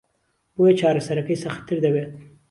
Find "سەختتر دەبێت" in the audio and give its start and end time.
1.43-2.11